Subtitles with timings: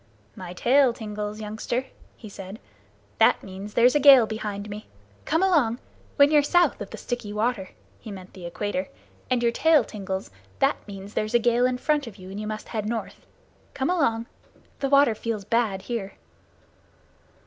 [0.35, 1.85] "My tail tingles, youngster,"
[2.17, 2.57] he said.
[3.19, 4.87] "That means there's a gale behind me.
[5.25, 5.77] Come along!
[6.15, 8.87] When you're south of the Sticky Water [he meant the Equator]
[9.29, 12.47] and your tail tingles, that means there's a gale in front of you and you
[12.47, 13.27] must head north.
[13.75, 14.25] Come along!
[14.79, 16.13] The water feels bad here."